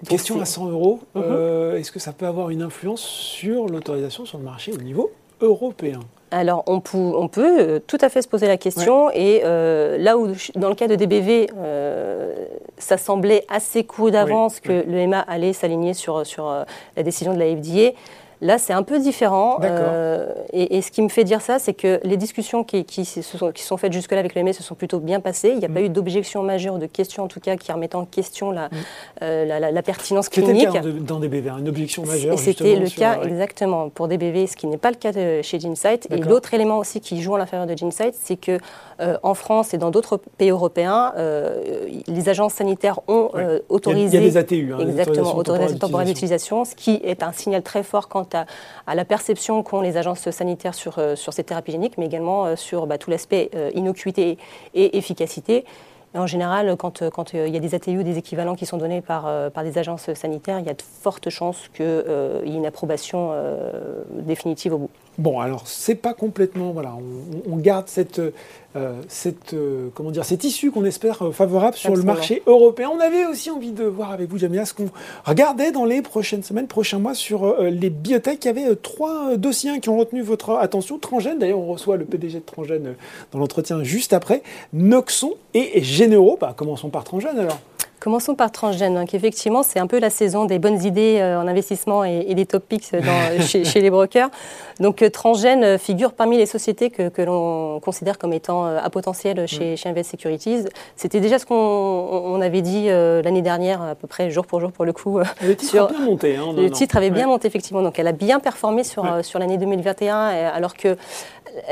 Question 0.07 0.39
à 0.41 0.45
100 0.45 0.69
euros, 0.69 0.99
mhm. 1.15 1.23
euh, 1.25 1.77
est-ce 1.77 1.91
que 1.91 1.99
ça 1.99 2.11
peut 2.11 2.25
avoir 2.25 2.49
une 2.49 2.61
influence 2.61 3.01
sur 3.01 3.67
l'autorisation 3.67 4.25
sur 4.25 4.37
le 4.37 4.43
marché 4.43 4.73
au 4.73 4.77
niveau 4.77 5.11
européen? 5.41 5.99
Alors, 6.31 6.63
on, 6.67 6.81
peut, 6.81 7.81
tout 7.87 7.97
à 8.01 8.09
fait 8.09 8.21
se 8.21 8.27
poser 8.27 8.47
la 8.47 8.57
question. 8.57 9.09
Et 9.11 9.41
là 9.41 10.17
où, 10.17 10.33
dans 10.55 10.67
le 10.67 10.75
cas 10.75 10.87
de 10.87 10.95
DBV, 10.95 11.47
ça 12.77 12.97
semblait 12.97 13.45
assez 13.47 13.85
court 13.85 14.11
d'avance 14.11 14.59
que 14.59 14.83
l'EMA 14.85 15.21
allait 15.21 15.53
s'aligner 15.53 15.93
sur, 15.93 16.25
sur 16.25 16.65
la 16.97 17.03
décision 17.03 17.33
de 17.33 17.39
la 17.39 17.55
FDA, 17.55 17.95
Là, 18.41 18.57
c'est 18.57 18.73
un 18.73 18.83
peu 18.83 18.99
différent. 18.99 19.59
Euh, 19.63 20.27
et, 20.51 20.81
ce 20.81 20.91
qui 20.91 21.01
me 21.01 21.09
fait 21.09 21.23
dire 21.23 21.41
ça, 21.41 21.59
c'est 21.59 21.73
que 21.73 21.99
les 22.03 22.17
discussions 22.17 22.63
qui, 22.63 22.83
qui, 22.83 23.05
sont, 23.05 23.51
qui 23.51 23.63
sont, 23.63 23.77
faites 23.77 23.93
jusque-là 23.93 24.19
avec 24.19 24.35
l'EMS 24.35 24.53
se 24.53 24.63
sont 24.63 24.75
plutôt 24.75 24.99
bien 24.99 25.19
passées. 25.19 25.49
Il 25.49 25.59
n'y 25.59 25.65
a 25.65 25.69
pas 25.69 25.81
mm. 25.81 25.85
eu 25.85 25.89
d'objection 25.89 26.43
majeure, 26.43 26.77
de 26.77 26.85
questions 26.85 27.23
en 27.23 27.27
tout 27.27 27.39
cas, 27.39 27.55
qui 27.55 27.71
remettent 27.71 27.95
en 27.95 28.05
question 28.05 28.51
la, 28.51 28.67
mm. 28.67 28.71
euh, 29.21 29.71
la, 29.71 29.83
pertinence 29.83 30.29
clinique. 30.29 30.67
C'était 30.67 30.87
le 30.87 30.93
cas 30.93 31.05
dans 31.05 31.19
des 31.19 31.27
BV, 31.27 31.49
une 31.59 31.69
objection 31.69 32.05
majeure. 32.05 32.37
C'était 32.37 32.75
le 32.75 32.89
cas 32.89 33.21
exactement 33.23 33.89
pour 33.89 34.07
des 34.07 34.17
BV, 34.17 34.47
ce 34.47 34.55
qui 34.55 34.67
n'est 34.67 34.77
pas 34.77 34.91
le 34.91 34.97
cas 34.97 35.11
chez 35.41 35.59
Ginsight. 35.59 36.07
Et 36.11 36.17
l'autre 36.17 36.53
élément 36.53 36.79
aussi 36.79 36.99
qui 36.99 37.21
joue 37.21 37.35
à 37.35 37.39
l'intérieur 37.39 37.67
de 37.67 37.75
Ginsight, 37.75 38.15
c'est 38.19 38.35
que 38.37 38.59
euh, 39.01 39.17
en 39.23 39.33
France 39.33 39.73
et 39.73 39.77
dans 39.77 39.91
d'autres 39.91 40.17
pays 40.37 40.49
européens, 40.49 41.13
les 42.07 42.29
agences 42.29 42.53
sanitaires 42.53 42.99
ont 43.07 43.29
autorisé. 43.69 44.17
Il 44.17 44.23
y 44.23 44.27
a, 44.27 44.29
des 44.29 44.37
ATU, 44.37 44.73
hein, 44.73 44.79
exactement, 44.79 45.35
autorisation 45.37 45.77
temporaire 45.77 46.07
d'utilisation, 46.07 46.65
ce 46.65 46.75
qui 46.75 46.99
est 47.03 47.23
un 47.23 47.31
signal 47.31 47.61
très 47.61 47.83
fort 47.83 48.07
quant 48.07 48.25
à, 48.35 48.95
la 48.95 49.05
perception 49.05 49.63
qu'ont 49.63 49.81
les 49.81 49.97
agences 49.97 50.29
sanitaires 50.29 50.73
sur, 50.75 50.99
euh, 50.99 51.15
sur 51.15 51.33
ces 51.33 51.43
thérapies 51.43 51.71
géniques, 51.71 51.97
mais 51.97 52.05
également 52.05 52.45
euh, 52.45 52.55
sur 52.55 52.87
bah, 52.87 52.97
tout 52.97 53.09
l'aspect 53.09 53.49
euh, 53.55 53.71
innocuité 53.73 54.37
et 54.73 54.97
efficacité. 54.97 55.65
en 56.13 56.27
général, 56.27 56.75
quand, 56.77 57.01
il 57.33 57.47
y 57.49 57.57
a 57.57 57.59
des 57.59 57.75
ATU, 57.75 58.03
des 58.03 58.17
équivalents 58.17 58.55
qui 58.55 58.65
sont 58.65 58.77
donnés 58.77 59.01
par, 59.01 59.51
par 59.51 59.63
des 59.63 59.77
agences 59.77 60.13
sanitaires, 60.13 60.59
il 60.59 60.65
y 60.65 60.69
a 60.69 60.73
de 60.73 60.81
fortes 60.81 61.29
chances 61.29 61.69
qu'il 61.73 61.85
y 61.85 62.53
ait 62.53 62.55
une 62.55 62.65
approbation 62.65 63.33
définitive 64.11 64.73
au 64.75 64.77
bout. 64.77 64.89
Bon, 65.17 65.39
alors 65.39 65.63
c'est 65.65 65.95
pas 65.95 66.13
complètement, 66.13 66.71
voilà, 66.71 66.97
on, 67.49 67.55
garde 67.55 67.87
cette, 67.87 68.19
euh, 68.19 69.01
cette 69.07 69.53
euh, 69.53 69.87
comment 69.93 70.11
dire, 70.11 70.25
cette 70.25 70.43
issue 70.43 70.71
qu'on 70.71 70.83
espère 70.83 71.21
euh, 71.21 71.31
favorable 71.31 71.77
sur 71.77 71.95
le 71.95 72.03
marché 72.03 72.43
européen. 72.47 72.91
On 72.93 72.99
avait 72.99 73.25
aussi 73.25 73.49
envie 73.49 73.71
de 73.71 73.85
voir 73.85 74.11
avec 74.11 74.29
vous, 74.29 74.37
Jamia, 74.37 74.65
ce 74.65 74.73
qu'on 74.73 74.89
regardait 75.23 75.71
dans 75.71 75.85
les 75.85 76.01
prochaines 76.01 76.43
semaines, 76.43 76.67
prochains 76.67 76.99
mois 76.99 77.13
sur 77.13 77.61
les 77.61 77.89
biotech. 77.89 78.43
Il 78.43 78.47
y 78.47 78.49
avait 78.49 78.75
trois 78.75 79.37
dossiers 79.37 79.79
qui 79.79 79.87
ont 79.87 79.97
retenu 79.97 80.21
votre 80.21 80.51
attention. 80.51 80.99
Transgène, 80.99 81.39
d'ailleurs, 81.39 81.59
on 81.59 81.71
reçoit 81.71 81.95
le 81.95 82.03
PDG 82.03 82.39
de 82.39 82.45
Transgène 82.45 82.95
dans 83.31 83.39
l'entretien 83.39 83.83
juste 83.83 84.11
après. 84.11 84.43
Noxon 84.73 85.35
et 85.53 85.81
Généraux. 85.81 86.37
Bah, 86.39 86.53
commençons 86.57 86.89
par 86.89 87.05
Transgène 87.05 87.39
alors. 87.39 87.59
Commençons 87.99 88.35
par 88.35 88.51
Transgène. 88.51 88.95
Donc 88.95 89.13
effectivement, 89.13 89.63
c'est 89.63 89.79
un 89.79 89.87
peu 89.87 89.99
la 89.99 90.09
saison 90.09 90.45
des 90.45 90.59
bonnes 90.59 90.83
idées 90.83 91.17
euh, 91.19 91.39
en 91.39 91.47
investissement 91.47 92.03
et, 92.03 92.33
des 92.35 92.45
top 92.45 92.63
picks 92.67 92.91
chez, 93.39 93.81
les 93.81 93.89
brokers. 93.89 94.29
Donc 94.79 95.01
euh, 95.01 95.09
Transgène 95.09 95.63
euh, 95.63 95.77
figure 95.77 96.13
parmi 96.13 96.37
les 96.37 96.45
sociétés 96.45 96.89
que, 96.89 97.21
l'on 97.21 97.79
considère 97.79 98.17
comme 98.17 98.33
étant 98.33 98.65
à 98.65 98.89
potentiel 98.89 99.47
chez, 99.47 99.73
mm. 99.73 99.77
chez 99.77 99.89
Invest 99.89 100.11
Securities. 100.11 100.65
C'était 100.95 101.19
déjà 101.19 101.39
ce 101.39 101.45
qu'on 101.45 102.41
avait 102.41 102.61
dit 102.61 102.87
l'année 102.87 103.41
dernière, 103.41 103.81
à 103.81 103.95
peu 103.95 104.07
près 104.07 104.29
jour 104.29 104.45
pour 104.45 104.59
jour 104.59 104.71
pour 104.71 104.85
le 104.85 104.93
coup. 104.93 105.19
Le 105.41 105.55
titre 105.55 105.83
a 105.83 105.87
bien 105.87 106.05
monté. 106.05 106.35
Hein, 106.35 106.53
le 106.55 106.69
titre 106.69 106.97
avait 106.97 107.09
bien 107.09 107.27
monté 107.27 107.47
effectivement. 107.47 107.81
Donc 107.81 107.97
elle 107.97 108.07
a 108.07 108.11
bien 108.11 108.39
performé 108.39 108.83
sur, 108.83 109.05
sur 109.23 109.39
l'année 109.39 109.57
2021, 109.57 110.15
alors 110.53 110.75
que 110.75 110.97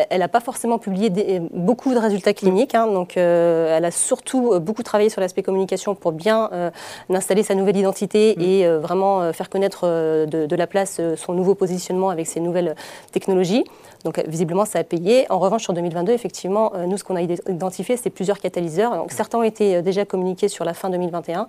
elle 0.10 0.20
n'a 0.20 0.28
pas 0.28 0.40
forcément 0.40 0.78
publié 0.78 1.42
beaucoup 1.52 1.94
de 1.94 2.00
résultats 2.00 2.34
cliniques. 2.34 2.76
Hein. 2.76 2.88
donc 2.88 3.18
euh, 3.18 3.76
elle 3.76 3.86
a 3.86 3.92
surtout 3.92 4.54
euh, 4.54 4.60
beaucoup 4.60 4.84
travaillé 4.84 5.10
sur 5.10 5.22
l'aspect 5.22 5.44
communication 5.44 5.96
pour 5.96 6.12
bien 6.12 6.50
euh, 6.54 6.72
installer 7.10 7.44
sa 7.44 7.56
nouvelle 7.56 7.78
identité 7.78 8.36
mm. 8.38 8.42
et 8.42 8.68
vraiment 8.78 9.34
faire 9.34 9.50
connaître 9.50 9.88
de, 9.88 10.56
la 10.56 10.68
place 10.68 11.02
son 11.16 11.34
nouveau 11.34 11.56
positionnement 11.56 12.10
avec 12.10 12.28
ses 12.28 12.40
nouvelles 12.40 12.76
technologies. 13.12 13.64
Donc 14.04 14.22
visiblement, 14.28 14.66
ça 14.66 14.80
a 14.80 14.84
payé. 14.84 15.26
En 15.30 15.40
revanche, 15.40 15.64
sur 15.64 15.74
2022, 15.74 16.12
effectivement, 16.12 16.74
nous, 16.88 16.98
ce 16.98 17.04
qu'on 17.04 17.16
a 17.16 17.22
identifié, 17.22 17.98
c'est 17.98 18.10
plusieurs 18.10 18.40
catalyseurs. 18.40 18.96
Donc, 18.96 19.12
certains 19.12 19.40
ont 19.40 19.44
été 19.44 19.82
déjà 19.82 20.06
communiqués 20.06 20.48
sur 20.48 20.66
la 20.66 20.74
fin 20.74 20.90
2021. 20.90 21.48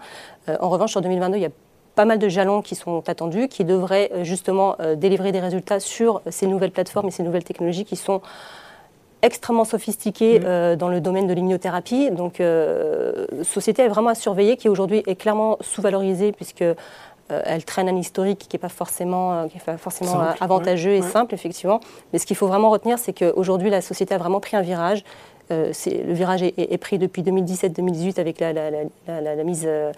en 0.61 0.69
revanche, 0.69 0.93
sur 0.93 1.01
2022, 1.01 1.37
il 1.37 1.43
y 1.43 1.47
a 1.47 1.51
pas 1.95 2.05
mal 2.05 2.19
de 2.19 2.29
jalons 2.29 2.63
qui 2.63 2.75
sont 2.75 3.03
attendus, 3.09 3.49
qui 3.49 3.65
devraient 3.65 4.11
justement 4.23 4.77
délivrer 4.97 5.33
des 5.33 5.41
résultats 5.41 5.81
sur 5.81 6.23
ces 6.31 6.47
nouvelles 6.47 6.71
plateformes 6.71 7.09
et 7.09 7.11
ces 7.11 7.23
nouvelles 7.23 7.45
technologies 7.45 7.85
qui 7.85 7.97
sont 7.97 8.21
extrêmement 9.23 9.65
sophistiquées 9.65 10.41
mmh. 10.41 10.77
dans 10.77 10.89
le 10.89 11.01
domaine 11.01 11.27
de 11.27 11.33
l'immunothérapie. 11.33 12.11
Donc, 12.11 12.43
société 13.43 13.83
est 13.83 13.89
vraiment 13.89 14.11
à 14.11 14.15
surveiller, 14.15 14.57
qui 14.57 14.69
aujourd'hui 14.69 15.03
est 15.07 15.17
clairement 15.17 15.57
sous-valorisée 15.61 16.33
puisque 16.33 16.65
elle 17.29 17.65
traîne 17.65 17.89
un 17.89 17.97
historique 17.97 18.47
qui 18.49 18.57
n'est 18.57 18.61
pas 18.61 18.69
forcément, 18.69 19.49
qui 19.49 19.59
pas 19.59 19.79
forcément 19.79 20.21
avantageux 20.41 20.93
et 20.93 21.03
simple, 21.03 21.35
effectivement. 21.35 21.81
Mais 22.13 22.19
ce 22.19 22.27
qu'il 22.27 22.37
faut 22.37 22.47
vraiment 22.47 22.71
retenir, 22.71 22.99
c'est 22.99 23.13
qu'aujourd'hui, 23.13 23.71
la 23.71 23.81
société 23.81 24.15
a 24.15 24.19
vraiment 24.19 24.41
pris 24.41 24.57
un 24.57 24.63
virage. 24.63 25.05
Euh, 25.51 25.73
le 25.87 26.13
virage 26.15 26.43
est, 26.43 26.79
pris 26.79 26.99
depuis 26.99 27.23
2017-2018 27.23 28.19
avec 28.19 28.41
la, 28.41 29.45
mise, 29.45 29.65
euh, 29.67 29.93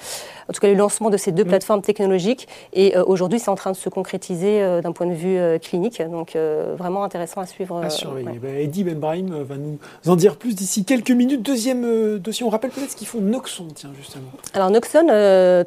en 0.48 0.52
tout 0.52 0.60
cas 0.60 0.68
le 0.68 0.74
lancement 0.74 1.08
de 1.08 1.16
ces 1.16 1.30
deux 1.30 1.44
mm. 1.44 1.48
plateformes 1.48 1.82
technologiques. 1.82 2.48
Et 2.72 2.96
euh, 2.96 3.04
aujourd'hui, 3.06 3.38
c'est 3.38 3.50
en 3.50 3.54
train 3.54 3.70
de 3.70 3.76
se 3.76 3.88
concrétiser 3.88 4.60
d'un 4.82 4.92
point 4.92 5.06
de 5.06 5.14
vue 5.14 5.38
clinique. 5.60 6.02
Donc 6.10 6.36
vraiment 6.76 7.04
intéressant 7.04 7.40
à 7.40 7.46
suivre. 7.46 7.82
À 7.82 7.90
surveiller. 7.90 8.38
Bah, 8.38 8.48
Eddie 8.48 8.84
Benbrahim 8.84 9.42
va 9.42 9.56
nous 9.56 9.78
en 10.06 10.16
dire 10.16 10.36
plus 10.36 10.54
d'ici 10.54 10.84
quelques 10.84 11.10
minutes. 11.10 11.42
Deuxième 11.42 12.18
dossier, 12.18 12.44
on 12.44 12.48
rappelle 12.48 12.70
peut-être 12.70 12.90
ce 12.90 12.96
qu'ils 12.96 13.06
font 13.06 13.20
Noxon, 13.20 13.68
tiens, 13.74 13.90
justement. 13.96 14.28
Alors 14.54 14.70
Noxon 14.70 15.06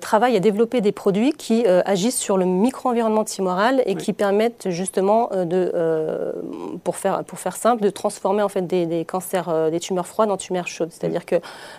travaille 0.01 0.36
à 0.36 0.39
développer 0.39 0.81
des 0.81 0.91
produits 0.91 1.33
qui 1.33 1.65
agissent 1.67 2.19
sur 2.19 2.38
le 2.38 2.45
micro-environnement 2.45 3.24
timoral 3.24 3.81
et 3.86 3.95
qui 3.95 4.13
permettent 4.13 4.69
justement 4.69 5.29
de, 5.33 5.71
pour, 6.83 6.98
faire, 6.98 7.24
pour 7.24 7.39
faire 7.39 7.55
simple, 7.55 7.83
de 7.83 7.89
transformer 7.89 8.41
en 8.41 8.50
fait 8.50 8.65
des, 8.65 8.86
des 8.86 9.05
cancers 9.05 9.68
des 9.69 9.79
tumeurs 9.79 10.07
froides 10.07 10.31
en 10.31 10.38
tumeurs 10.38 10.67
chaudes. 10.67 10.91
C'est-à-dire 10.91 11.25
que 11.25 11.35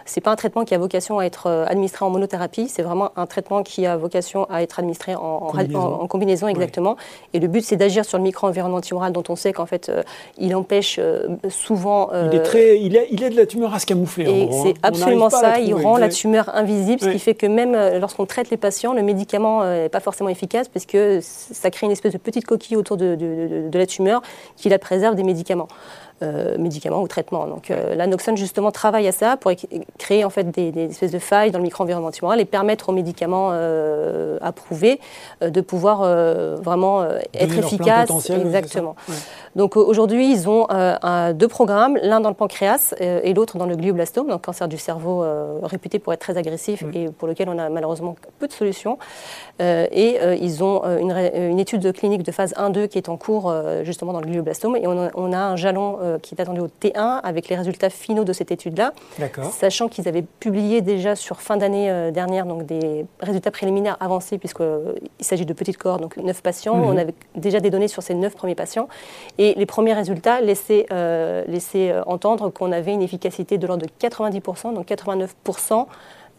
ce 0.07 0.19
n'est 0.19 0.23
pas 0.23 0.31
un 0.31 0.37
traitement 0.37 0.65
qui 0.65 0.75
a 0.75 0.79
vocation 0.79 1.19
à 1.19 1.25
être 1.25 1.47
euh, 1.47 1.65
administré 1.67 2.05
en 2.05 2.11
monothérapie, 2.11 2.69
c'est 2.69 2.83
vraiment 2.83 3.13
un 3.17 3.27
traitement 3.27 3.63
qui 3.63 3.87
a 3.87 3.97
vocation 3.97 4.47
à 4.51 4.63
être 4.63 4.79
administré 4.79 5.15
en, 5.15 6.07
combinaison. 6.09 6.49
exactement. 6.49 6.97
Et 7.33 7.41
le 7.41 7.49
but, 7.49 7.65
c'est 7.65 7.77
d'agir 7.77 8.05
sur 8.05 8.19
le 8.19 8.25
micro-environnement 8.25 8.81
tumoral 8.81 9.13
dont 9.13 9.23
on 9.29 9.37
sait 9.37 9.53
qu'en 9.53 9.67
fait, 9.67 9.89
euh, 9.89 10.03
il 10.39 10.55
empêche 10.55 10.97
euh, 10.99 11.29
souvent. 11.49 12.11
il, 12.13 12.37
est 12.37 12.43
très, 12.43 12.81
il, 12.81 13.01
il 13.11 13.31
de 13.31 13.37
la 13.37 13.47
tumeur 13.47 13.75
à 13.75 13.79
se 13.79 13.87
camoufler. 13.87 14.25
Et 14.25 14.49
c'est 14.51 14.71
hein. 14.71 14.75
absolument 14.83 15.31
ça, 15.31 15.61
il 15.61 15.75
rend 15.75 15.97
la 15.99 16.09
tumeur 16.09 16.55
invisible, 16.55 17.01
ce 17.01 17.09
qui 17.09 17.19
fait 17.19 17.35
que 17.35 17.47
même 17.47 17.77
lorsqu'on 17.99 18.27
traite 18.27 18.51
les 18.51 18.57
patients, 18.57 18.93
le 18.93 19.03
médicament 19.03 19.65
n'est 19.65 19.89
pas 19.89 20.01
forcément 20.01 20.31
efficace 20.31 20.69
parce 20.69 20.87
que 20.87 21.21
ça 21.23 21.71
crée 21.71 21.87
une 21.87 21.93
espèce 21.93 22.13
de 22.13 22.19
petite 22.19 22.47
coquille 22.47 22.77
autour 22.77 22.97
de, 22.97 23.15
de 23.15 23.79
la 23.79 23.87
tumeur 23.87 24.23
qui 24.57 24.69
la 24.69 24.79
préserve 24.79 25.15
des 25.15 25.23
médicaments. 25.23 25.69
Euh, 26.23 26.59
médicaments 26.59 27.01
ou 27.01 27.09
traitements. 27.09 27.47
Donc 27.47 27.71
euh, 27.71 27.95
l'anoxone 27.95 28.37
justement 28.37 28.71
travaille 28.71 29.09
à 29.09 29.13
ça 29.13 29.39
pour 29.39 29.53
créer 29.97 30.23
en 30.23 30.29
fait 30.29 30.51
des, 30.51 30.69
espèces 30.91 31.13
de 31.13 31.19
failles 31.19 31.51
dans 31.51 31.59
le 31.59 31.65
micro-environnement 31.65 32.11
tumoral 32.11 32.41
et 32.41 32.45
permettre 32.45 32.91
aux 32.91 32.93
médicaments 32.93 33.49
euh, 33.53 34.37
approuvés 34.43 35.01
de 35.41 35.61
pouvoir 35.63 36.01
vraiment 36.61 37.07
être 37.33 37.57
efficaces. 37.57 38.29
Exactement. 38.29 38.97
Donc 39.57 39.79
aujourd'hui 39.79 40.31
ils 40.31 40.47
ont 40.47 40.67
deux 41.33 41.49
programmes, 41.49 41.99
l'un 42.03 42.21
dans 42.21 42.29
le 42.29 42.35
pancréas 42.35 42.95
et 43.01 43.33
l'autre 43.33 43.57
dans 43.57 43.67
le 43.67 43.77
glioblastome, 43.77 44.29
donc 44.29 44.43
cancer 44.43 44.69
du 44.69 44.77
cerveau 44.77 45.25
réputé 45.63 45.99
pour 45.99 46.13
être 46.13 46.21
très 46.21 46.37
agressif 46.37 46.85
et 46.93 47.09
pour 47.09 47.29
lequel 47.29 47.49
on 47.49 47.59
a 47.59 47.71
malheureusement 47.71 48.15
peu 48.39 48.47
de 48.47 48.53
solutions. 48.53 48.99
et 49.59 50.19
ils 50.39 50.63
ont 50.63 50.83
une, 50.99 51.13
une, 51.35 51.59
étude 51.59 51.93
clinique 51.95 52.25
de 52.25 52.33
phase 52.33 52.53
1-2 52.55 52.89
qui 52.89 52.99
est 52.99 53.09
en 53.09 53.17
cours 53.17 53.55
justement 53.85 54.13
dans 54.13 54.21
le 54.21 54.27
glioblastome 54.27 54.77
et 54.77 54.87
on 54.87 55.07
a, 55.07 55.11
on 55.15 55.33
a 55.33 55.39
un 55.39 55.57
jalon 55.57 56.10
euh, 56.11 56.19
qui 56.19 56.35
est 56.35 56.41
attendu 56.41 56.61
au 56.61 56.69
T1 56.69 57.21
avec 57.23 57.49
les 57.49 57.57
résultats 57.57 57.91
finaux 57.91 58.25
de 58.25 58.33
cette 58.33 58.51
étude-là. 58.51 58.93
Sachant 59.53 59.89
qu'ils 59.89 60.09
avaient 60.09 60.25
publié 60.41 60.81
déjà 60.81 61.17
sur 61.17 61.41
fin 61.41 61.57
d'année 61.57 61.91
euh, 61.91 62.11
dernière 62.11 62.47
donc 62.47 62.67
des 62.67 63.07
résultats 63.21 63.51
préliminaires 63.51 63.97
avancés, 64.01 64.39
puisqu'il 64.39 64.63
euh, 64.63 64.93
s'agit 65.21 65.47
de 65.47 65.53
petites 65.53 65.79
corps, 65.79 65.99
donc 65.99 66.17
9 66.17 66.43
patients. 66.43 66.77
Mhm. 66.77 66.85
On 66.85 66.97
avait 66.97 67.15
déjà 67.35 67.61
des 67.61 67.71
données 67.71 67.89
sur 67.89 68.03
ces 68.03 68.15
9 68.15 68.35
premiers 68.35 68.55
patients. 68.55 68.89
Et 69.39 69.55
les 69.55 69.67
premiers 69.67 69.95
résultats 69.95 70.41
laissaient, 70.41 70.87
entendre 72.07 72.51
qu'on 72.51 72.73
avait 72.73 72.93
une 72.93 73.03
efficacité 73.03 73.59
de 73.59 73.67
l'ordre 73.67 73.87
de 73.87 74.07
90%, 74.07 74.75
donc 74.75 74.89
89% 74.89 75.87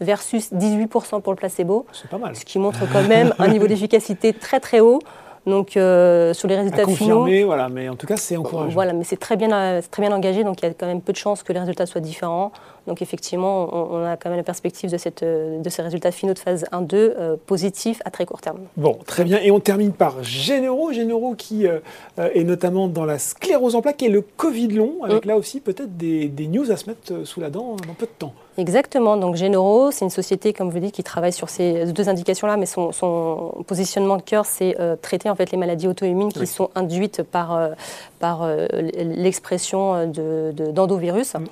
versus 0.00 0.52
18% 0.52 1.20
pour 1.20 1.32
le 1.32 1.36
placebo. 1.36 1.86
C'est 1.92 2.10
pas 2.10 2.18
mal. 2.18 2.36
Ce 2.36 2.44
qui 2.44 2.58
montre 2.58 2.80
quand 2.92 3.06
même 3.06 3.34
un 3.38 3.48
niveau 3.48 3.66
d'efficacité 3.66 4.32
très 4.32 4.60
très 4.60 4.80
haut. 4.80 5.00
Donc 5.46 5.76
euh, 5.76 6.32
sur 6.34 6.46
les 6.46 6.56
résultats 6.56 6.86
finaux, 6.86 7.26
voilà, 7.46 7.68
mais 7.68 7.88
en 7.88 7.96
tout 7.96 8.06
cas 8.06 8.16
c'est 8.16 8.36
encourageant. 8.36 8.72
Voilà, 8.72 8.92
mais 8.92 9.02
c'est 9.02 9.18
très 9.18 9.36
bien, 9.36 9.80
très 9.90 10.02
bien 10.02 10.12
engagé, 10.12 10.44
donc 10.44 10.62
il 10.62 10.66
y 10.66 10.68
a 10.68 10.74
quand 10.74 10.86
même 10.86 11.00
peu 11.00 11.12
de 11.12 11.18
chances 11.18 11.42
que 11.42 11.52
les 11.52 11.58
résultats 11.58 11.86
soient 11.86 12.00
différents. 12.00 12.52
Donc 12.86 13.02
effectivement, 13.02 13.68
on, 13.72 14.04
a 14.04 14.16
quand 14.16 14.28
même 14.28 14.38
la 14.38 14.44
perspective 14.44 14.90
de, 14.90 14.96
cette, 14.96 15.22
de 15.24 15.68
ces 15.68 15.82
résultats 15.82 16.10
finaux 16.10 16.34
de 16.34 16.38
phase 16.38 16.64
1-2 16.72 16.94
euh, 16.94 17.36
positifs 17.46 18.00
à 18.04 18.10
très 18.10 18.26
court 18.26 18.40
terme. 18.40 18.60
Bon, 18.76 18.98
très 19.06 19.24
bien. 19.24 19.38
Et 19.40 19.50
on 19.50 19.60
termine 19.60 19.92
par 19.92 20.22
Généraux. 20.22 20.92
Généraux 20.92 21.34
qui 21.34 21.66
euh, 21.66 21.80
est 22.16 22.44
notamment 22.44 22.88
dans 22.88 23.04
la 23.04 23.18
sclérose 23.18 23.74
en 23.74 23.82
plaques 23.82 24.02
et 24.02 24.08
le 24.08 24.22
Covid 24.22 24.68
long, 24.68 25.04
avec 25.04 25.24
mm. 25.24 25.28
là 25.28 25.36
aussi 25.36 25.60
peut-être 25.60 25.96
des, 25.96 26.28
des, 26.28 26.46
news 26.46 26.70
à 26.70 26.76
se 26.76 26.88
mettre 26.88 27.24
sous 27.24 27.40
la 27.40 27.50
dent 27.50 27.76
dans 27.86 27.94
peu 27.94 28.06
de 28.06 28.12
temps. 28.18 28.34
Exactement. 28.58 29.16
Donc 29.16 29.36
Généraux, 29.36 29.90
c'est 29.90 30.04
une 30.04 30.10
société, 30.10 30.52
comme 30.52 30.68
vous 30.68 30.78
dites, 30.78 30.94
qui 30.94 31.02
travaille 31.02 31.32
sur 31.32 31.48
ces 31.48 31.90
deux 31.92 32.08
indications-là, 32.08 32.58
mais 32.58 32.66
son, 32.66 32.92
son, 32.92 33.64
positionnement 33.66 34.16
de 34.16 34.22
cœur, 34.22 34.44
c'est 34.44 34.76
euh, 34.78 34.94
traiter 34.94 35.30
en 35.30 35.34
fait 35.34 35.50
les 35.52 35.56
maladies 35.56 35.88
auto-immunes 35.88 36.32
qui 36.32 36.46
sont 36.46 36.68
induites 36.74 37.22
par, 37.22 37.54
euh, 37.54 37.70
par 38.18 38.42
euh, 38.42 38.66
l'expression 38.70 40.06
d'endovirus. 40.06 41.32
De, 41.32 41.38
mm. 41.38 41.46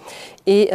Et 0.47 0.71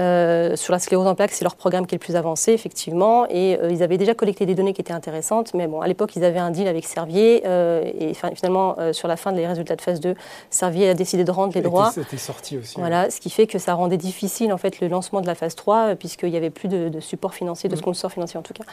sur 0.55 0.73
la 0.73 0.79
sclérose 0.79 1.07
en 1.07 1.15
plaques, 1.15 1.31
c'est 1.31 1.45
leur 1.45 1.55
programme 1.55 1.85
qui 1.85 1.95
est 1.95 1.97
le 1.97 2.03
plus 2.03 2.15
avancé, 2.15 2.51
effectivement. 2.51 3.25
Et 3.29 3.57
ils 3.69 3.83
avaient 3.83 3.97
déjà 3.97 4.13
collecté 4.13 4.45
des 4.45 4.55
données 4.55 4.73
qui 4.73 4.81
étaient 4.81 4.93
intéressantes, 4.93 5.53
mais 5.53 5.67
bon, 5.67 5.81
à 5.81 5.87
l'époque, 5.87 6.15
ils 6.15 6.23
avaient 6.23 6.39
un 6.39 6.51
deal 6.51 6.67
avec 6.67 6.85
Servier. 6.85 7.43
et 7.45 8.13
finalement, 8.35 8.75
sur 8.91 9.07
la 9.07 9.17
fin 9.17 9.31
des 9.31 9.45
résultats 9.47 9.75
de 9.75 9.81
phase 9.81 9.99
2, 9.99 10.15
Servier 10.49 10.89
a 10.89 10.93
décidé 10.93 11.23
de 11.23 11.31
rendre 11.31 11.53
les 11.53 11.61
droits. 11.61 11.91
C'était 11.91 12.17
sorti 12.17 12.57
aussi. 12.57 12.79
Voilà, 12.79 13.09
ce 13.09 13.19
qui 13.19 13.29
fait 13.29 13.47
que 13.47 13.59
ça 13.59 13.73
rendait 13.73 13.97
difficile 13.97 14.51
en 14.53 14.57
fait 14.57 14.79
le 14.79 14.87
lancement 14.87 15.21
de 15.21 15.27
la 15.27 15.35
phase 15.35 15.55
3, 15.55 15.95
puisque 15.95 16.15
qu'il 16.25 16.31
n'y 16.31 16.37
avait 16.37 16.49
plus 16.49 16.67
de, 16.67 16.99
support 16.99 17.33
financier, 17.33 17.69
de 17.69 17.75
mm. 17.75 17.79
sponsor 17.79 18.11
financier 18.11 18.39
en 18.39 18.43
tout 18.43 18.53
cas. 18.53 18.63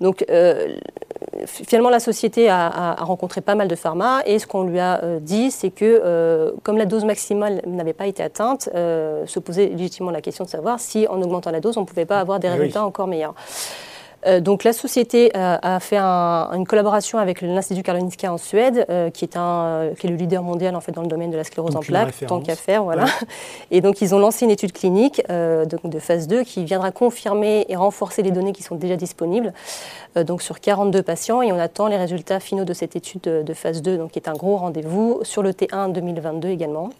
Donc 0.00 0.24
euh, 0.30 0.76
finalement, 1.46 1.90
la 1.90 2.00
société 2.00 2.48
a, 2.48 2.94
rencontré 2.98 3.40
pas 3.40 3.54
mal 3.54 3.68
de 3.68 3.74
pharma 3.74 4.22
et 4.26 4.38
ce 4.38 4.46
qu'on 4.46 4.64
lui 4.64 4.80
a 4.80 5.02
euh, 5.02 5.20
dit, 5.20 5.50
c'est 5.50 5.70
que 5.70 5.84
euh, 5.84 6.52
comme 6.62 6.76
la 6.76 6.86
dose 6.86 7.04
maximale 7.04 7.62
n'avait 7.66 7.92
pas 7.92 8.06
été 8.06 8.22
atteinte, 8.22 8.68
se 8.72 9.38
posait 9.38 9.66
légitimement 9.66 10.10
la 10.10 10.20
question 10.20 10.44
de 10.44 10.50
savoir 10.50 10.80
si 10.80 11.06
en 11.08 11.15
augmentant 11.22 11.50
la 11.50 11.60
dose, 11.60 11.76
on 11.76 11.82
ne 11.82 11.86
pouvait 11.86 12.06
pas 12.06 12.20
avoir 12.20 12.40
des 12.40 12.48
eh 12.48 12.52
résultats 12.52 12.84
encore 12.84 13.06
meilleurs. 13.06 13.34
Euh, 14.26 14.40
donc 14.40 14.64
la 14.64 14.72
société 14.72 15.30
euh, 15.36 15.56
a 15.60 15.78
fait 15.80 15.98
une 15.98 16.66
collaboration 16.66 17.18
avec 17.18 17.40
l'Institut 17.42 17.82
Karolinska 17.82 18.32
en 18.32 18.38
Suède, 18.38 18.86
euh, 18.90 19.10
qui, 19.10 19.24
est 19.24 19.36
un, 19.36 19.90
qui 19.98 20.06
est 20.06 20.10
le 20.10 20.16
leader 20.16 20.42
mondial 20.42 20.74
en 20.74 20.80
fait 20.80 20.92
dans 20.92 21.02
le 21.02 21.08
domaine 21.08 21.30
de 21.30 21.36
la 21.36 21.44
sclérose 21.44 21.76
en 21.76 21.80
plaques, 21.80 22.26
tant 22.26 22.40
qu'à 22.40 22.56
faire, 22.56 22.82
voilà. 22.82 23.04
Et 23.70 23.80
donc 23.80 24.00
ils 24.00 24.14
ont 24.14 24.18
lancé 24.18 24.44
une 24.44 24.50
étude 24.50 24.72
clinique 24.72 25.22
de, 25.28 25.98
phase 25.98 26.26
2 26.28 26.42
qui 26.42 26.64
viendra 26.64 26.90
confirmer 26.90 27.66
et 27.68 27.76
renforcer 27.76 28.22
les 28.22 28.30
données 28.30 28.52
qui 28.52 28.62
sont 28.62 28.74
déjà 28.74 28.96
disponibles, 28.96 29.52
donc 30.16 30.42
sur 30.42 30.60
42 30.60 31.02
patients, 31.02 31.42
et 31.42 31.52
on 31.52 31.58
attend 31.58 31.86
les 31.86 31.96
résultats 31.96 32.40
finaux 32.40 32.64
de 32.64 32.72
cette 32.72 32.96
étude 32.96 33.20
de, 33.22 33.42
de 33.42 33.54
phase 33.54 33.82
2, 33.82 33.96
donc 33.98 34.12
qui 34.12 34.18
est 34.18 34.28
un 34.28 34.34
gros 34.34 34.56
rendez-vous 34.56 35.20
sur 35.22 35.42
le 35.42 35.52
T1 35.52 35.92
2022 35.92 36.48
également 36.48 36.90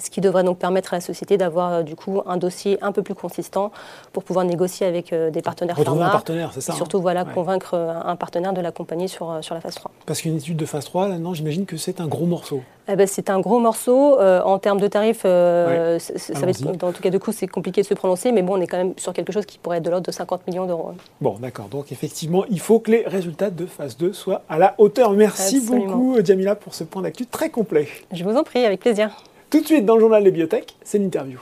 ce 0.00 0.10
qui 0.10 0.20
devrait 0.20 0.44
donc 0.44 0.58
permettre 0.58 0.94
à 0.94 0.96
la 0.96 1.00
société 1.00 1.36
d'avoir 1.36 1.72
euh, 1.72 1.82
du 1.82 1.96
coup 1.96 2.22
un 2.26 2.36
dossier 2.36 2.78
un 2.82 2.92
peu 2.92 3.02
plus 3.02 3.14
consistant 3.14 3.70
pour 4.12 4.24
pouvoir 4.24 4.44
négocier 4.44 4.86
avec 4.86 5.12
euh, 5.12 5.30
des 5.30 5.42
partenaires 5.42 5.76
Retrouver 5.76 6.04
un 6.04 6.10
partenaire, 6.10 6.50
c'est 6.52 6.60
ça 6.60 6.72
Et 6.72 6.76
surtout 6.76 6.98
hein 6.98 7.02
voilà, 7.02 7.24
convaincre 7.24 7.74
euh, 7.74 7.92
un 8.04 8.16
partenaire 8.16 8.52
de 8.52 8.60
l'accompagner 8.60 9.08
sur, 9.08 9.38
sur 9.42 9.54
la 9.54 9.60
phase 9.60 9.74
3. 9.74 9.90
Parce 10.06 10.20
qu'une 10.22 10.36
étude 10.36 10.56
de 10.56 10.66
phase 10.66 10.84
3, 10.84 11.08
là, 11.08 11.18
non, 11.18 11.34
j'imagine 11.34 11.66
que 11.66 11.76
c'est 11.76 12.00
un 12.00 12.06
gros 12.06 12.26
morceau. 12.26 12.62
Eh 12.88 12.96
ben, 12.96 13.06
c'est 13.06 13.30
un 13.30 13.38
gros 13.38 13.60
morceau. 13.60 14.18
en 14.20 14.58
termes 14.58 14.80
de 14.80 14.88
tarifs, 14.88 15.22
ça 15.22 15.28
va 15.28 16.50
être, 16.50 16.84
en 16.84 16.92
tout 16.92 17.02
cas 17.02 17.10
de 17.10 17.18
coût, 17.18 17.30
c'est 17.30 17.46
compliqué 17.46 17.82
de 17.82 17.86
se 17.86 17.94
prononcer, 17.94 18.32
mais 18.32 18.42
bon, 18.42 18.58
on 18.58 18.60
est 18.60 18.66
quand 18.66 18.78
même 18.78 18.94
sur 18.96 19.12
quelque 19.12 19.32
chose 19.32 19.46
qui 19.46 19.58
pourrait 19.58 19.78
être 19.78 19.84
de 19.84 19.90
l'ordre 19.90 20.06
de 20.06 20.12
50 20.12 20.46
millions 20.48 20.66
d'euros. 20.66 20.92
Bon, 21.20 21.36
d'accord. 21.38 21.68
Donc 21.68 21.92
effectivement, 21.92 22.44
il 22.50 22.58
faut 22.58 22.80
que 22.80 22.90
les 22.90 23.04
résultats 23.06 23.50
de 23.50 23.66
phase 23.66 23.96
2 23.96 24.12
soient 24.12 24.42
à 24.48 24.58
la 24.58 24.74
hauteur. 24.78 25.12
Merci 25.12 25.60
beaucoup, 25.60 26.16
Jamila, 26.24 26.56
pour 26.56 26.74
ce 26.74 26.82
point 26.82 27.02
d'actu 27.02 27.26
très 27.26 27.50
complet. 27.50 27.86
Je 28.12 28.24
vous 28.24 28.36
en 28.36 28.42
prie, 28.42 28.64
avec 28.64 28.80
plaisir. 28.80 29.10
Tout 29.50 29.62
de 29.62 29.66
suite 29.66 29.84
dans 29.84 29.96
le 29.96 30.00
journal 30.00 30.22
des 30.22 30.30
biotech, 30.30 30.76
c'est 30.84 30.98
l'interview. 30.98 31.40